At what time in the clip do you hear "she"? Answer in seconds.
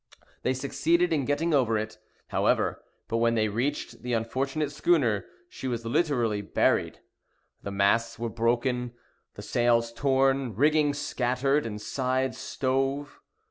5.47-5.67